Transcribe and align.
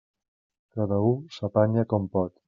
Cada 0.77 0.97
u 1.09 1.11
s'apanya 1.35 1.85
com 1.93 2.09
pot. 2.17 2.35